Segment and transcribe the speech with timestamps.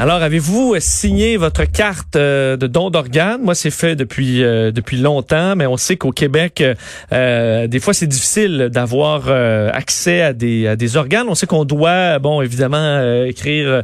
[0.00, 3.42] Alors, avez-vous signé votre carte euh, de don d'organes?
[3.42, 6.64] Moi, c'est fait depuis euh, depuis longtemps, mais on sait qu'au Québec,
[7.12, 11.26] euh, des fois, c'est difficile d'avoir accès à des, à des organes.
[11.28, 13.82] On sait qu'on doit, bon, évidemment, écrire,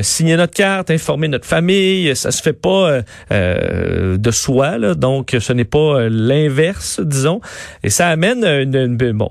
[0.00, 2.16] signer notre carte, informer notre famille.
[2.16, 3.00] Ça se fait pas
[3.30, 7.42] de soi, donc ce n'est pas l'inverse, disons.
[7.82, 9.30] Et ça amène une, bon,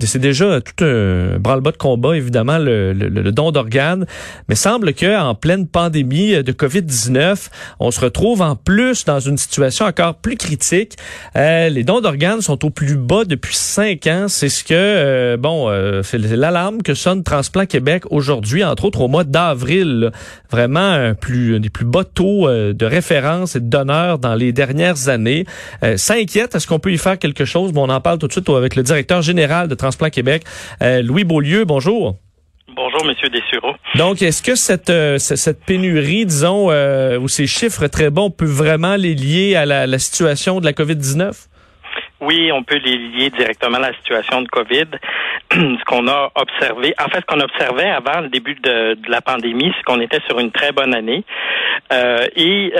[0.00, 4.06] c'est déjà tout un branle-bas de combat, évidemment, le, le, le don d'organes,
[4.48, 7.48] mais semble que en pleine pandémie de COVID-19,
[7.80, 10.96] on se retrouve en plus dans une situation encore plus critique.
[11.36, 14.26] Euh, les dons d'organes sont au plus bas depuis cinq ans.
[14.28, 19.00] C'est ce que, euh, bon, euh, c'est l'alarme que sonne Transplant Québec aujourd'hui, entre autres
[19.00, 20.10] au mois d'avril.
[20.50, 25.08] Vraiment un, plus, des plus bas taux de référence et de donneurs dans les dernières
[25.08, 25.46] années.
[25.96, 26.54] ça inquiète.
[26.54, 27.72] Est-ce qu'on peut y faire quelque chose?
[27.72, 30.44] Bon, on en parle tout de suite avec le directeur général de Transplant Québec,
[30.80, 31.64] Louis Beaulieu.
[31.64, 32.16] Bonjour.
[32.76, 33.74] Bonjour, Monsieur Dessureau.
[33.94, 38.50] Donc, est-ce que cette, euh, cette pénurie, disons, euh, ou ces chiffres très bons, peut
[38.50, 41.46] vraiment les lier à la, situation de la COVID-19?
[42.20, 44.86] Oui, on peut les lier directement à la situation de COVID.
[45.52, 49.72] ce qu'on a observé, en fait, ce qu'on observait avant le début de, la pandémie,
[49.76, 51.22] c'est qu'on était sur une très bonne année.
[51.92, 52.72] Euh, et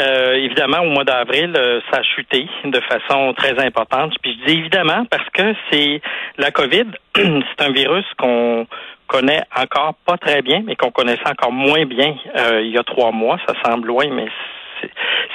[0.44, 1.52] évidemment, au mois d'avril,
[1.92, 4.14] ça a chuté de façon très importante.
[4.22, 6.00] Puis je dis évidemment parce que c'est
[6.38, 8.66] la COVID, c'est un virus qu'on
[9.14, 12.82] connaît encore pas très bien, mais qu'on connaissait encore moins bien euh, il y a
[12.82, 13.38] trois mois.
[13.46, 14.26] Ça semble loin, mais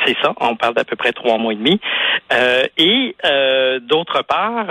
[0.05, 0.33] c'est ça.
[0.41, 1.79] On parle d'à peu près trois mois et demi.
[2.33, 4.65] Euh, et euh, d'autre part,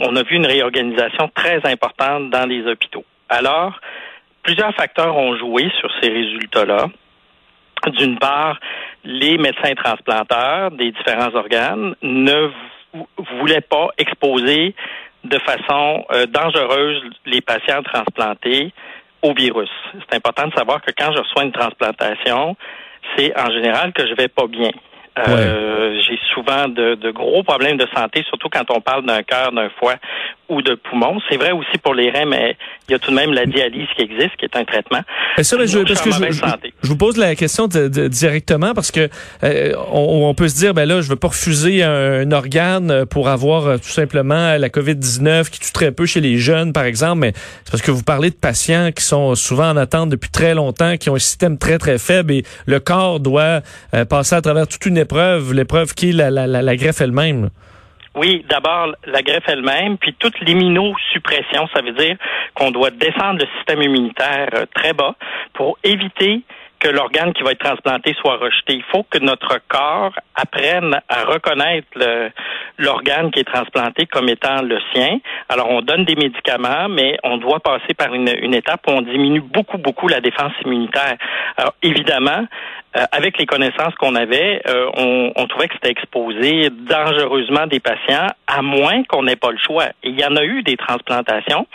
[0.00, 3.04] on a vu une réorganisation très importante dans les hôpitaux.
[3.28, 3.78] Alors,
[4.42, 6.86] plusieurs facteurs ont joué sur ces résultats-là.
[7.98, 8.58] D'une part,
[9.04, 12.50] les médecins transplanteurs des différents organes ne
[13.38, 14.74] voulaient pas exposer
[15.28, 18.72] de façon euh, dangereuse les patients transplantés
[19.22, 19.70] au virus.
[19.92, 22.56] C'est important de savoir que quand je reçois une transplantation,
[23.16, 24.70] c'est en général que je vais pas bien.
[25.18, 29.50] Euh, j'ai souvent de, de, gros problèmes de santé, surtout quand on parle d'un cœur,
[29.50, 29.94] d'un foie
[30.48, 31.18] ou de poumon.
[31.28, 32.56] C'est vrai aussi pour les reins, mais
[32.88, 35.00] il y a tout de même la dialyse qui existe, qui est un traitement.
[35.42, 39.08] Ça, je, parce que je, vous pose la question directement parce que
[39.44, 43.66] euh, on, peut se dire, ben là, je veux pas refuser un, organe pour avoir
[43.66, 47.32] euh, tout simplement la COVID-19 qui tue très peu chez les jeunes, par exemple, mais
[47.64, 50.96] c'est parce que vous parlez de patients qui sont souvent en attente depuis très longtemps,
[50.96, 53.60] qui ont un système très, très faible et le corps doit
[53.94, 57.50] euh, passer à travers toute une épreuve, l'épreuve qui est la, la, la greffe elle-même.
[58.16, 62.16] Oui, d'abord la greffe elle-même, puis toute l'immunosuppression, ça veut dire
[62.54, 65.14] qu'on doit descendre le système immunitaire euh, très bas
[65.52, 66.42] pour éviter
[66.78, 68.74] que l'organe qui va être transplanté soit rejeté.
[68.74, 71.86] Il faut que notre corps apprenne à reconnaître
[72.78, 75.18] l'organe qui est transplanté comme étant le sien.
[75.48, 79.40] Alors, on donne des médicaments, mais on doit passer par une, étape où on diminue
[79.40, 81.16] beaucoup, beaucoup la défense immunitaire.
[81.56, 82.46] Alors, évidemment,
[82.96, 88.28] euh, avec les connaissances qu'on avait, euh, on, trouvait que c'était exposé dangereusement des patients,
[88.46, 89.86] à moins qu'on n'ait pas le choix.
[90.02, 91.66] Il y en a eu des transplantations,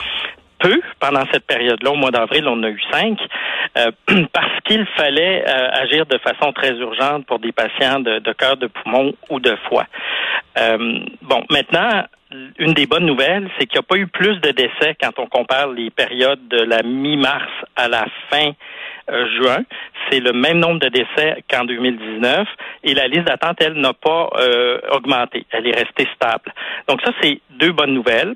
[0.61, 1.91] peu pendant cette période-là.
[1.91, 3.19] Au mois d'avril, on a eu cinq
[3.77, 3.91] euh,
[4.33, 8.57] parce qu'il fallait euh, agir de façon très urgente pour des patients de, de cœur,
[8.57, 9.85] de poumon ou de foie.
[10.57, 12.03] Euh, bon, maintenant,
[12.59, 15.27] une des bonnes nouvelles, c'est qu'il n'y a pas eu plus de décès quand on
[15.27, 18.51] compare les périodes de la mi-mars à la fin
[19.37, 19.63] juin.
[20.09, 22.47] C'est le même nombre de décès qu'en 2019
[22.85, 24.29] et la liste d'attente, elle, n'a pas
[24.91, 25.45] augmenté.
[25.51, 26.53] Elle est restée stable.
[26.87, 28.35] Donc ça, c'est deux bonnes nouvelles.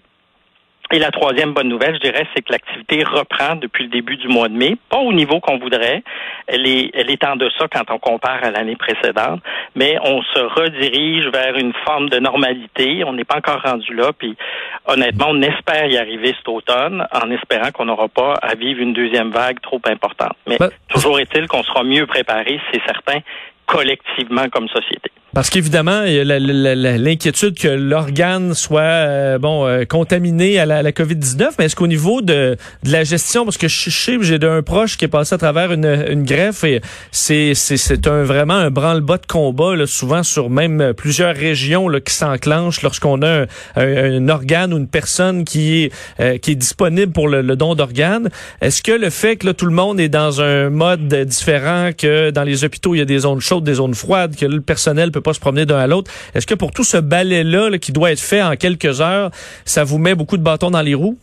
[0.92, 4.28] Et la troisième bonne nouvelle, je dirais, c'est que l'activité reprend depuis le début du
[4.28, 6.04] mois de mai, pas au niveau qu'on voudrait.
[6.48, 9.42] Elle est, elle est en deçà quand on compare à l'année précédente,
[9.76, 13.04] mais on se redirige vers une forme de normalité.
[13.04, 14.38] On n'est pas encore rendu là, puis
[14.86, 18.94] honnêtement, on espère y arriver cet automne, en espérant qu'on n'aura pas à vivre une
[18.94, 20.36] deuxième vague trop importante.
[20.48, 23.20] Mais ben, toujours est-il qu'on sera mieux préparé, c'est certain,
[23.66, 25.12] collectivement comme société.
[25.36, 30.82] Parce qu'évidemment, il y a l'inquiétude que l'organe soit euh, bon euh, contaminé à la,
[30.82, 34.40] la COVID-19, mais est-ce qu'au niveau de, de, la gestion, parce que je sais, j'ai
[34.42, 36.80] un proche qui est passé à travers une, greffe et
[37.12, 42.00] c'est c'est un vraiment un branle-bas de combat, là, souvent sur même plusieurs régions là,
[42.00, 45.92] qui s'enclenchent lorsqu'on a un, un, organe ou une personne qui est
[46.22, 48.30] euh, qui est disponible pour le, don d'organes.
[48.62, 52.30] Est-ce que le fait que là, tout le monde est dans un mode différent, que
[52.30, 55.12] dans les hôpitaux il y a des zones chaudes, des zones froides, que le personnel
[55.12, 56.12] peut pas se promener d'un à l'autre.
[56.34, 59.32] Est-ce que pour tout ce balai-là qui doit être fait en quelques heures,
[59.66, 61.18] ça vous met beaucoup de bâtons dans les roues?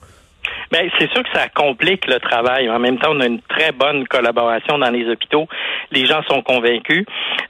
[0.72, 2.68] Ben, c'est sûr que ça complique le travail.
[2.68, 5.46] En même temps, on a une très bonne collaboration dans les hôpitaux.
[5.90, 7.04] Les gens sont convaincus.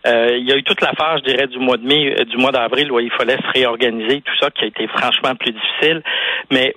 [0.06, 2.24] Euh, il y a eu toute la phase, je dirais, du mois de mai, euh,
[2.24, 5.52] du mois d'avril où il fallait se réorganiser, tout ça qui a été franchement plus
[5.52, 6.02] difficile.
[6.50, 6.74] Mais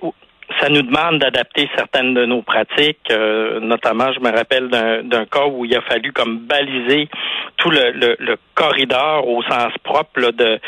[0.60, 3.10] ça nous demande d'adapter certaines de nos pratiques.
[3.10, 7.08] Euh, notamment, je me rappelle d'un cas où il a fallu comme baliser
[7.56, 10.58] tout le, le, corridor au sens propre là, de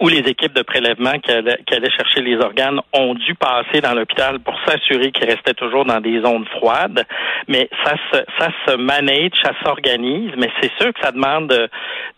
[0.00, 4.40] où les équipes de prélèvement qui allaient, chercher les organes ont dû passer dans l'hôpital
[4.40, 7.04] pour s'assurer qu'ils restaient toujours dans des zones froides.
[7.48, 11.68] Mais ça se, ça se manage, ça s'organise, mais c'est sûr que ça demande euh,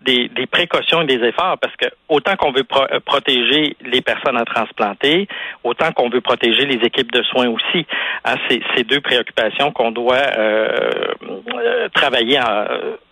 [0.03, 4.37] des, des, précautions et des efforts parce que autant qu'on veut euh, protéger les personnes
[4.37, 5.27] à transplanter,
[5.65, 7.87] autant qu'on veut protéger les équipes de soins aussi.
[8.25, 12.67] Hein, c'est, deux préoccupations qu'on doit euh, travailler en,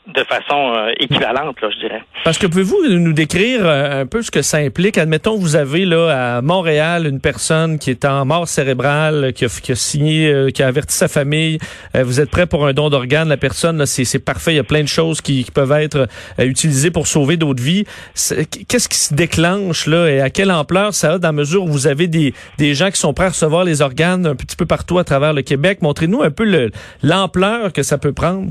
[0.07, 2.03] de façon euh, équivalente, là, je dirais.
[2.25, 4.99] Parce que pouvez-vous nous décrire euh, un peu ce que ça implique?
[4.99, 9.49] Admettons, vous avez là à Montréal une personne qui est en mort cérébrale, qui a,
[9.49, 11.59] qui a signé, euh, qui a averti sa famille.
[11.95, 13.29] vous êtes prêt pour un don d'organes.
[13.29, 14.53] La personne, c'est parfait.
[14.53, 16.07] Il y a plein de choses qui, qui peuvent être
[16.39, 17.85] utilisées pour sauver d'autres vies.
[18.69, 21.69] Qu'est-ce qui se déclenche là et à quelle ampleur ça a dans la mesure où
[21.69, 24.67] vous avez des, des gens qui sont prêts à recevoir les organes un petit peu
[24.67, 25.79] partout à travers le Québec?
[25.81, 26.71] Montrez-nous un peu
[27.03, 28.51] l'ampleur que ça peut prendre.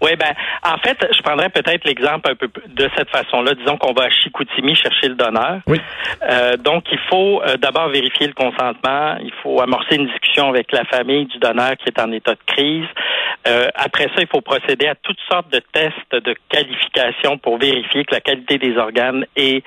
[0.00, 3.54] Oui, ben, en fait, je prendrais peut-être l'exemple un peu de cette façon-là.
[3.54, 5.60] Disons qu'on va à Chicoutimi chercher le donneur.
[5.66, 5.80] Oui.
[6.22, 9.16] Euh, donc, il faut euh, d'abord vérifier le consentement.
[9.22, 12.40] Il faut amorcer une discussion avec la famille du donneur qui est en état de
[12.46, 12.86] crise.
[13.46, 18.04] Euh, après ça, il faut procéder à toutes sortes de tests de qualification pour vérifier
[18.04, 19.64] que la qualité des organes est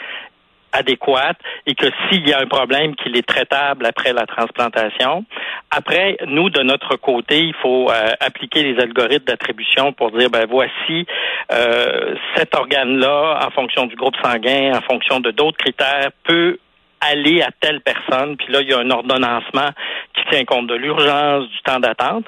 [0.72, 5.26] adéquate et que s'il y a un problème, qu'il est traitable après la transplantation.
[5.70, 10.46] Après, nous, de notre côté, il faut euh, appliquer les algorithmes d'attribution pour dire, ben
[10.50, 11.06] voici
[11.52, 16.58] euh, cet organe-là, en fonction du groupe sanguin, en fonction de d'autres critères, peut
[17.02, 19.70] aller à telle personne, puis là, il y a un ordonnancement
[20.14, 22.26] qui tient compte de l'urgence, du temps d'attente.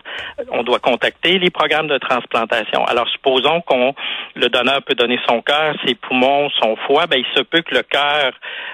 [0.52, 2.84] On doit contacter les programmes de transplantation.
[2.86, 3.94] Alors, supposons qu'on
[4.36, 7.76] le donneur peut donner son cœur, ses poumons, son foie, ben il se peut que
[7.76, 8.34] le cœur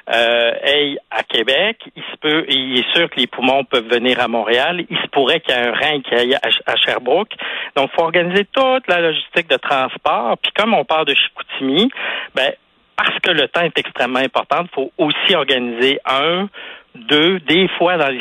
[0.09, 1.81] euh, aille à Québec.
[1.95, 4.85] Il se peut, il est sûr que les poumons peuvent venir à Montréal.
[4.89, 7.33] Il se pourrait qu'il y ait un rein qui aille à, Sherbrooke.
[7.75, 10.37] Donc, il faut organiser toute la logistique de transport.
[10.41, 11.89] Puis comme on parle de Chicoutimi,
[12.35, 12.53] ben
[12.99, 16.49] parce que le temps est extrêmement important, il faut aussi organiser un,
[16.95, 18.19] deux, des fois dans les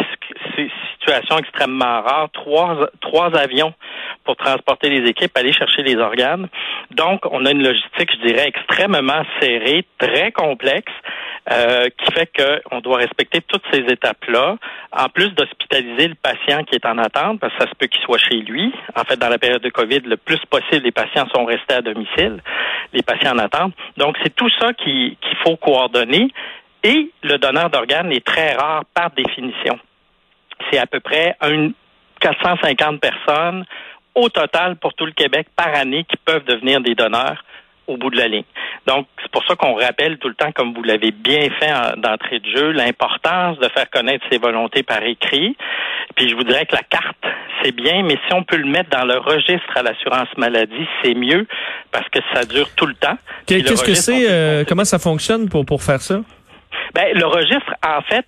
[0.99, 3.73] situations extrêmement rares, trois, trois avions
[4.25, 6.49] pour transporter les équipes, aller chercher les organes.
[6.91, 10.93] Donc, on a une logistique, je dirais, extrêmement serrée, très complexe,
[11.51, 14.57] euh, qui fait qu'on doit respecter toutes ces étapes-là,
[14.93, 18.03] en plus d'hospitaliser le patient qui est en attente, parce que ça se peut qu'il
[18.03, 18.71] soit chez lui.
[18.95, 21.81] En fait, dans la période de COVID, le plus possible, les patients sont restés à
[21.81, 22.43] domicile,
[22.93, 23.73] les patients en attente.
[23.97, 26.29] Donc, c'est tout ça qu'il faut coordonner.
[26.85, 29.79] Et le donneur d'organes est très rare par définition.
[30.71, 31.71] C'est à peu près un
[32.21, 33.65] 450 personnes
[34.15, 37.45] au total pour tout le Québec par année qui peuvent devenir des donneurs
[37.87, 38.45] au bout de la ligne.
[38.87, 42.39] Donc, c'est pour ça qu'on rappelle tout le temps, comme vous l'avez bien fait d'entrée
[42.39, 45.57] de jeu, l'importance de faire connaître ses volontés par écrit.
[46.15, 47.17] Puis je vous dirais que la carte,
[47.63, 51.15] c'est bien, mais si on peut le mettre dans le registre à l'assurance maladie, c'est
[51.15, 51.47] mieux
[51.91, 53.17] parce que ça dure tout le temps.
[53.47, 54.31] Qu'est-ce que c'est?
[54.31, 56.21] Euh, comment ça fonctionne pour, pour faire ça?
[56.95, 58.27] Ben, le registre, en fait,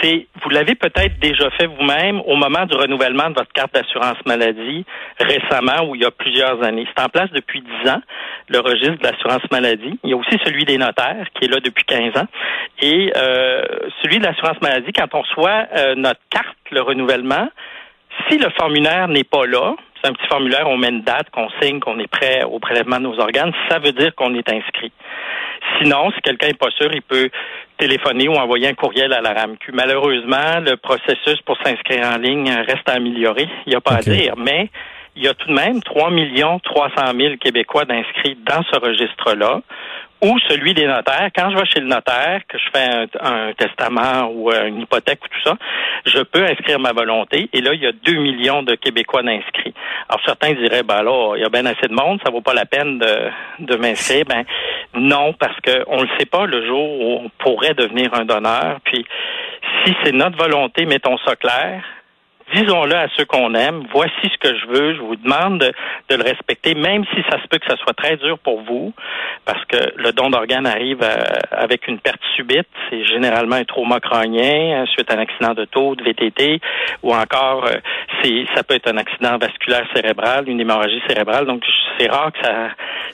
[0.00, 4.18] c'est, vous l'avez peut-être déjà fait vous-même au moment du renouvellement de votre carte d'assurance
[4.26, 4.84] maladie
[5.18, 6.86] récemment, ou il y a plusieurs années.
[6.94, 8.00] C'est en place depuis 10 ans,
[8.48, 9.98] le registre de l'assurance maladie.
[10.04, 12.26] Il y a aussi celui des notaires, qui est là depuis 15 ans.
[12.82, 13.62] Et euh,
[14.02, 17.48] celui de l'assurance maladie, quand on reçoit euh, notre carte, le renouvellement,
[18.28, 21.48] si le formulaire n'est pas là, c'est un petit formulaire, on met une date, qu'on
[21.60, 24.92] signe, qu'on est prêt au prélèvement de nos organes, ça veut dire qu'on est inscrit.
[25.78, 27.30] Sinon, si quelqu'un n'est pas sûr, il peut
[27.78, 29.72] téléphoner ou envoyer un courriel à la RAMQ.
[29.72, 33.48] Malheureusement, le processus pour s'inscrire en ligne reste à améliorer.
[33.66, 34.70] Il n'y a pas à dire, mais
[35.16, 36.10] il y a tout de même 3
[36.62, 39.60] 300 000 Québécois d'inscrits dans ce registre-là
[40.22, 41.30] ou celui des notaires.
[41.34, 45.20] Quand je vais chez le notaire, que je fais un, testament ou euh, une hypothèque
[45.24, 45.56] ou tout ça,
[46.04, 47.48] je peux inscrire ma volonté.
[47.52, 49.74] Et là, il y a 2 millions de Québécois d'inscrits.
[50.08, 52.54] Alors certains diraient, ben là, il y a bien assez de monde, ça vaut pas
[52.54, 54.24] la peine de, de m'inscrire.
[54.26, 54.44] Ben
[54.94, 58.78] non, parce qu'on ne le sait pas le jour où on pourrait devenir un donneur.
[58.84, 59.06] Puis
[59.84, 61.82] si c'est notre volonté, mettons ça clair,
[62.54, 66.22] disons-le à ceux qu'on aime, voici ce que je veux, je vous demande de, le
[66.22, 68.92] respecter, même si ça se peut que ça soit très dur pour vous,
[69.44, 74.00] parce que le don d'organes arrive euh, avec une perte subite, c'est généralement un trauma
[74.00, 76.60] crânien euh, suite à un accident de taux, de VTT,
[77.02, 81.64] ou encore euh, ça peut être un accident vasculaire cérébral, une hémorragie cérébrale, donc
[81.98, 82.68] c'est rare que ça,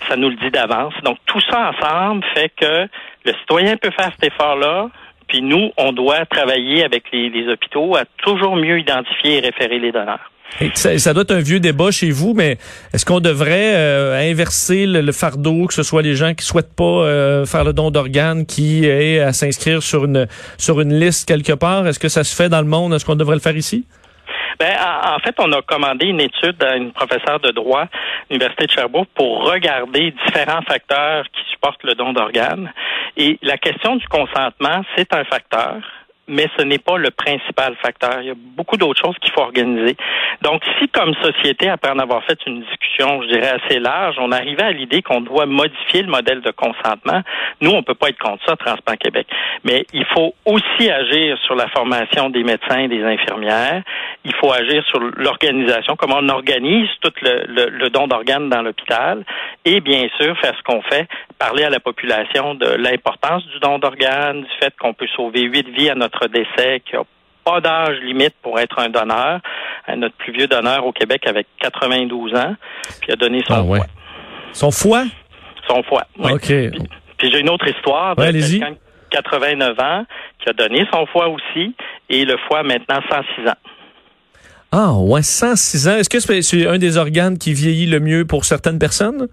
[0.09, 0.95] ça nous le dit d'avance.
[1.03, 2.89] Donc tout ça ensemble fait que
[3.25, 4.89] le citoyen peut faire cet effort-là,
[5.29, 9.79] Puis nous, on doit travailler avec les, les hôpitaux à toujours mieux identifier et référer
[9.79, 10.31] les donneurs.
[10.75, 12.57] Ça, ça, doit être un vieux débat chez vous, mais
[12.95, 16.85] est-ce qu'on devrait euh, inverser le, fardeau, que ce soit les gens qui souhaitent pas
[16.85, 21.53] euh, faire le don d'organes, qui aient à s'inscrire sur une sur une liste quelque
[21.53, 21.87] part?
[21.87, 22.95] Est-ce que ça se fait dans le monde?
[22.95, 23.85] Est-ce qu'on devrait le faire ici?
[24.59, 27.89] Ben, en, fait, on a commandé une étude à une professeure de droit à
[28.31, 32.73] l'Université de Sherbrooke pour regarder différents facteurs qui supportent le don d'organes.
[33.17, 35.81] Et la question du consentement, c'est un facteur
[36.29, 38.21] mais ce n'est pas le principal facteur.
[38.21, 39.97] Il y a beaucoup d'autres choses qu'il faut organiser.
[40.43, 44.33] Donc, si comme société, après en avoir fait une discussion, je dirais assez large, on
[44.33, 47.23] arrivait à l'idée qu'on doit modifier le modèle de consentement,
[47.61, 49.27] nous, on peut pas être contre ça, Transplant Québec.
[49.65, 53.83] Mais il faut aussi agir sur la formation des médecins et des infirmières.
[54.27, 59.25] Il faut agir sur l'organisation, comment on organise tout le, le don d'organes dans l'hôpital.
[59.65, 61.07] Et bien sûr, faire ce qu'on fait,
[61.39, 65.69] parler à la population de l'importance du don d'organes, du fait qu'on peut sauver huit
[65.69, 67.05] vies à notre décès, qui a
[67.47, 69.41] pas d'âge limite pour être un donneur.
[69.97, 72.57] Notre plus vieux donneur au Québec avec 92 ans,
[73.01, 73.87] puis a donné son ah, foie.
[74.53, 75.05] Son foie?
[75.69, 76.33] Son foie, oui.
[76.33, 76.83] OK.
[77.19, 78.23] Puis, j'ai une autre histoire de
[79.11, 80.05] 89 ans
[80.41, 81.75] qui a donné son foie aussi
[82.11, 83.55] et le foie maintenant 106 ans.
[84.73, 85.97] Ah, ouais, 106 ans.
[85.97, 89.29] Est-ce que c'est un des organes qui vieillit le mieux pour certaines personnes?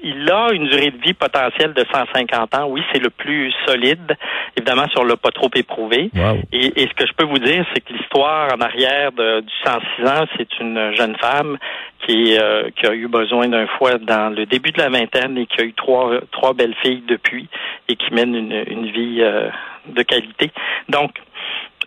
[0.00, 2.68] Il a une durée de vie potentielle de 150 ans.
[2.68, 4.16] Oui, c'est le plus solide.
[4.56, 6.10] Évidemment, sur le pas trop éprouvé.
[6.52, 10.08] Et, ce que je peux vous dire, c'est que l'histoire en arrière de, du 106
[10.08, 11.58] ans, c'est une jeune femme
[12.06, 15.46] qui, euh, qui a eu besoin d'un foie dans le début de la vingtaine et
[15.46, 17.48] qui a eu trois, trois belles filles depuis
[17.88, 19.48] et qui mène une, une vie euh,
[19.88, 20.52] de qualité.
[20.88, 21.10] Donc,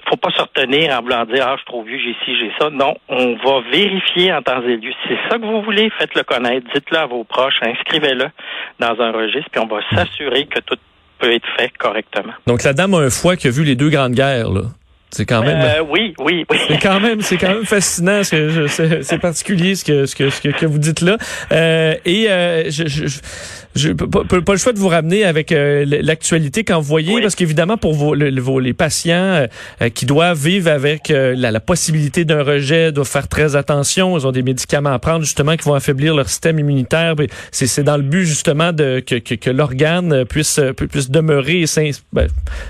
[0.10, 2.52] faut pas se retenir en voulant dire ah je suis trop vieux, j'ai ci, j'ai
[2.60, 2.70] ça.
[2.70, 4.92] Non, on va vérifier en temps et lieu.
[5.04, 8.26] Si c'est ça que vous voulez, faites-le connaître, dites-le à vos proches, inscrivez-le
[8.80, 10.78] dans un registre, puis on va s'assurer que tout
[11.20, 12.34] peut être fait correctement.
[12.48, 14.62] Donc la dame a un foie qui a vu les deux grandes guerres là.
[15.12, 15.60] C'est quand même.
[15.60, 16.58] Euh, oui, oui, oui.
[16.70, 18.24] C'est quand même, c'est quand même fascinant.
[18.24, 21.18] Ce que c'est particulier ce que ce que ce que, vous dites là.
[21.52, 23.20] Euh, et euh, je, je,
[23.76, 27.36] je pas, pas, le choix de vous ramener avec euh, l'actualité quand vous voyez, parce
[27.36, 29.46] qu'évidemment pour vos, vos, les patients
[29.82, 34.18] euh, qui doivent vivre avec la, la, possibilité d'un rejet, doivent faire très attention.
[34.18, 37.16] Ils ont des médicaments à prendre justement qui vont affaiblir leur système immunitaire.
[37.52, 41.66] C'est dans le but justement de que, que, que l'organe puisse puisse demeurer,
[42.14, 42.28] ben,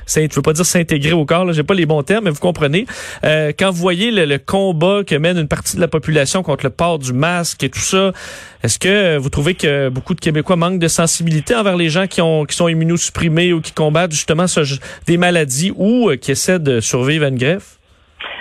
[0.08, 1.52] je veux pas dire s'intégrer au corps.
[1.54, 2.86] J'ai pas les bons termes vous comprenez.
[3.24, 6.70] Euh, quand vous voyez le, combat que mène une partie de la population contre le
[6.70, 8.12] port du masque et tout ça,
[8.64, 12.22] est-ce que vous trouvez que beaucoup de Québécois manquent de sensibilité envers les gens qui
[12.22, 14.46] ont qui sont immunosupprimés ou qui combattent justement
[15.08, 17.78] des maladies ou euh, qui essaient de survivre à une greffe?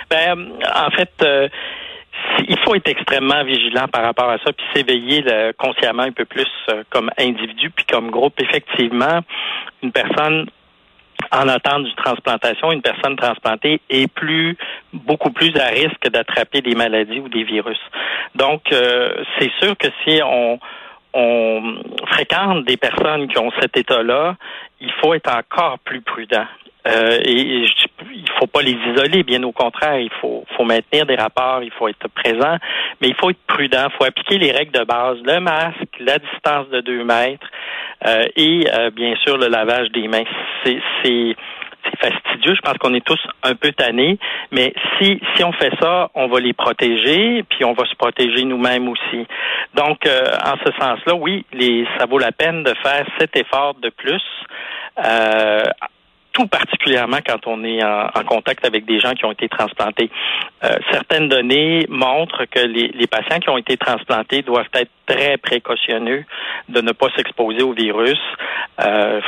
[0.09, 1.47] Ben, en fait, euh,
[2.47, 5.23] il faut être extrêmement vigilant par rapport à ça, puis s'éveiller
[5.57, 6.49] consciemment un peu plus
[6.89, 8.33] comme individu, puis comme groupe.
[8.41, 9.21] Effectivement,
[9.81, 10.47] une personne
[11.31, 14.57] en attente du transplantation, une personne transplantée est plus,
[14.93, 17.79] beaucoup plus à risque d'attraper des maladies ou des virus.
[18.35, 20.59] Donc, euh, c'est sûr que si on,
[21.13, 21.75] on
[22.07, 24.35] fréquente des personnes qui ont cet état-là,
[24.79, 26.45] il faut être encore plus prudent.
[26.87, 27.65] Euh, et,
[28.13, 31.71] il faut pas les isoler, bien au contraire, il faut, faut maintenir des rapports, il
[31.71, 32.57] faut être présent,
[32.99, 36.17] mais il faut être prudent, il faut appliquer les règles de base, le masque, la
[36.17, 37.47] distance de deux mètres
[38.07, 40.23] euh, et euh, bien sûr le lavage des mains.
[40.63, 41.35] C'est, c'est,
[41.99, 42.53] fastidieux.
[42.55, 44.17] Je pense qu'on est tous un peu tannés,
[44.51, 48.43] mais si si on fait ça, on va les protéger, puis on va se protéger
[48.43, 49.27] nous-mêmes aussi.
[49.73, 53.89] Donc, en ce sens-là, oui, les, ça vaut la peine de faire cet effort de
[53.89, 54.23] plus.
[55.03, 55.63] Euh,
[56.33, 60.09] tout particulièrement quand on est en, contact avec des gens qui ont été transplantés.
[60.63, 65.37] Euh, certaines données montrent que les, les, patients qui ont été transplantés doivent être très
[65.37, 66.23] précautionneux
[66.69, 68.19] de ne pas s'exposer au virus.
[68.79, 69.19] Euh,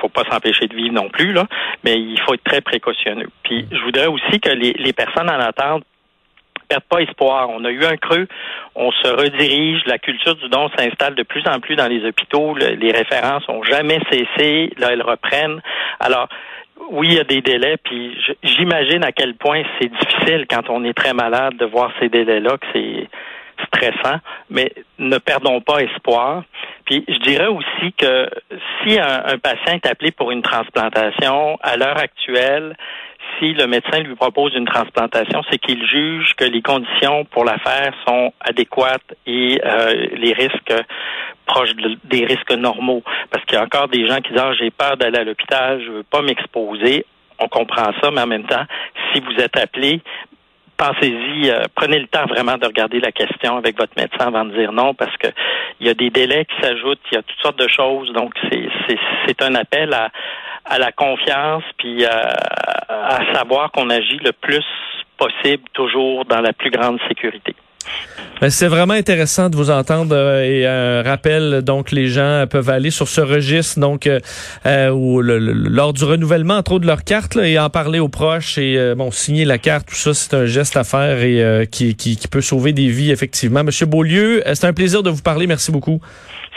[0.00, 1.46] faut pas s'empêcher de vivre non plus, là,
[1.82, 3.28] mais il faut être très précautionneux.
[3.42, 5.84] Puis je voudrais aussi que les, les personnes en attente
[6.66, 7.48] perdent pas espoir.
[7.50, 8.26] On a eu un creux,
[8.74, 12.54] on se redirige, la culture du don s'installe de plus en plus dans les hôpitaux,
[12.56, 15.60] les références ont jamais cessé, là elles reprennent.
[16.00, 16.28] Alors,
[16.90, 20.84] oui, il y a des délais, puis j'imagine à quel point c'est difficile quand on
[20.84, 23.08] est très malade de voir ces délais-là, que c'est
[23.66, 24.18] stressant,
[24.50, 26.44] mais ne perdons pas espoir.
[26.84, 28.28] Puis je dirais aussi que
[28.82, 32.76] si un, un patient est appelé pour une transplantation, à l'heure actuelle,
[33.38, 37.58] si le médecin lui propose une transplantation, c'est qu'il juge que les conditions pour la
[37.58, 40.74] faire sont adéquates et euh, les risques
[41.46, 41.74] proches
[42.04, 43.02] des risques normaux.
[43.30, 45.82] Parce qu'il y a encore des gens qui disent ah, j'ai peur d'aller à l'hôpital,
[45.84, 47.06] je veux pas m'exposer.
[47.38, 48.64] On comprend ça, mais en même temps,
[49.12, 50.00] si vous êtes appelé,
[50.76, 54.56] pensez-y, euh, prenez le temps vraiment de regarder la question avec votre médecin avant de
[54.56, 55.28] dire non, parce que
[55.80, 58.12] il y a des délais qui s'ajoutent, il y a toutes sortes de choses.
[58.12, 58.32] Donc,
[59.26, 60.10] c'est un appel à,
[60.66, 64.64] à la confiance, puis à savoir qu'on agit le plus
[65.16, 67.54] possible, toujours dans la plus grande sécurité.
[68.40, 72.68] Ben, c'est vraiment intéressant de vous entendre euh, et un rappel donc les gens peuvent
[72.68, 74.20] aller sur ce registre donc euh,
[74.66, 74.90] euh
[75.22, 78.94] lors du renouvellement entre autres de leur carte et en parler aux proches et euh,
[78.94, 82.28] bon signer la carte tout ça c'est un geste à faire et qui, qui, qui,
[82.28, 86.00] peut sauver des vies effectivement Monsieur Beaulieu c'est un plaisir de vous parler merci beaucoup.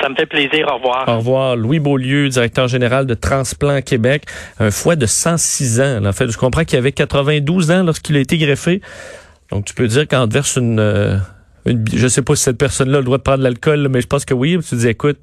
[0.02, 0.66] Ça me fait plaisir.
[0.72, 1.04] Au revoir.
[1.10, 1.56] Au revoir.
[1.58, 4.24] Louis Beaulieu, directeur général de Transplant Québec.
[4.58, 6.06] Un foie de 106 ans.
[6.06, 8.82] En fait, je comprends qu'il avait 92 ans lorsqu'il a été greffé.
[9.52, 11.18] Donc, tu peux dire quand te verse une, euh,
[11.66, 14.08] une, je sais pas si cette personne-là a le droit de prendre l'alcool, mais je
[14.08, 14.58] pense que oui.
[14.68, 15.20] Tu dis, écoute,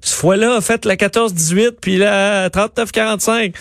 [0.00, 3.54] ce fois-là a fait la 14-18, puis la 39-45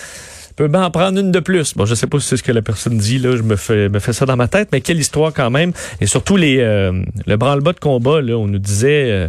[0.59, 1.73] peut bien en prendre une de plus.
[1.73, 3.87] Bon, je sais pas si c'est ce que la personne dit, là, je me fais,
[3.87, 5.71] me fais ça dans ma tête, mais quelle histoire quand même.
[6.01, 9.27] Et surtout les, euh, le branle-bas de combat, là, on nous disait, euh,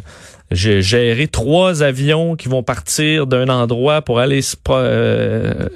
[0.50, 5.68] j'ai géré trois avions qui vont partir d'un endroit pour aller euh,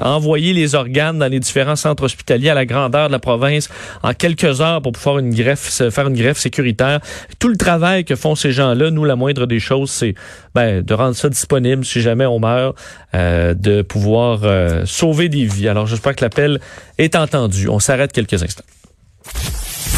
[0.00, 3.68] envoyer les organes dans les différents centres hospitaliers à la grandeur de la province
[4.02, 7.00] en quelques heures pour pouvoir une greffe, faire une greffe sécuritaire.
[7.38, 10.14] Tout le travail que font ces gens-là, nous, la moindre des choses, c'est
[10.54, 12.76] ben, de rendre ça disponible si jamais on meurt,
[13.14, 15.68] euh, de pouvoir euh, sauver des vies.
[15.68, 16.60] Alors, j'espère que l'appel
[16.98, 17.68] est entendu.
[17.68, 18.64] On s'arrête quelques instants.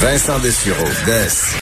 [0.01, 0.89] Vincent Dessureau,